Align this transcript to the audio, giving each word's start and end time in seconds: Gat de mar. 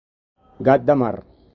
Gat 0.69 0.89
de 0.91 0.97
mar. 1.05 1.15